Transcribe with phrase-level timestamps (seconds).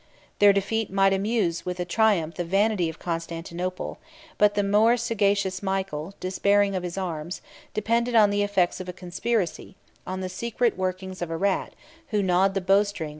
[0.39, 3.99] Their defeat might amuse with a triumph the vanity of Constantinople;
[4.39, 7.39] but the more sagacious Michael, despairing of his arms,
[7.75, 9.75] depended on the effects of a conspiracy;
[10.07, 11.73] on the secret workings of a rat,
[12.07, 13.09] who gnawed the bowstring 39 of the Sicilian tyrant.